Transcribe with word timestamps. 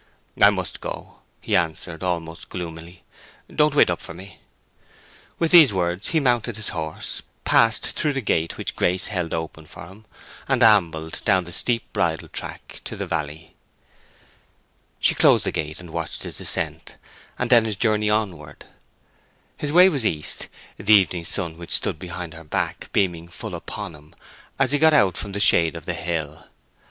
"I 0.41 0.49
must 0.49 0.81
go," 0.81 1.19
he 1.41 1.55
answered, 1.55 2.01
almost 2.01 2.49
gloomily. 2.49 3.03
"Don't 3.55 3.75
wait 3.75 3.91
up 3.91 4.01
for 4.01 4.15
me." 4.15 4.39
With 5.37 5.51
these 5.51 5.73
words 5.73 6.07
he 6.07 6.19
mounted 6.19 6.55
his 6.55 6.69
horse, 6.69 7.21
passed 7.45 7.85
through 7.91 8.13
the 8.13 8.21
gate 8.21 8.57
which 8.57 8.75
Grace 8.75 9.09
held 9.13 9.31
open 9.31 9.67
for 9.67 9.85
him, 9.85 10.05
and 10.47 10.63
ambled 10.63 11.21
down 11.23 11.43
the 11.43 11.51
steep 11.51 11.93
bridle 11.93 12.29
track 12.29 12.81
to 12.85 12.95
the 12.95 13.05
valley. 13.05 13.53
She 14.99 15.13
closed 15.13 15.45
the 15.45 15.51
gate 15.51 15.79
and 15.79 15.91
watched 15.91 16.23
his 16.23 16.37
descent, 16.39 16.95
and 17.37 17.51
then 17.51 17.65
his 17.65 17.75
journey 17.75 18.09
onward. 18.09 18.65
His 19.55 19.71
way 19.71 19.87
was 19.87 20.03
east, 20.03 20.47
the 20.77 20.95
evening 20.95 21.25
sun 21.25 21.59
which 21.59 21.73
stood 21.75 21.99
behind 21.99 22.33
her 22.33 22.43
back 22.43 22.89
beaming 22.91 23.27
full 23.27 23.53
upon 23.53 23.93
him 23.93 24.15
as 24.15 24.15
soon 24.15 24.61
as 24.65 24.71
he 24.71 24.79
got 24.79 24.93
out 24.95 25.15
from 25.15 25.33
the 25.33 25.39
shade 25.39 25.75
of 25.75 25.85
the 25.85 25.93
hill. 25.93 26.45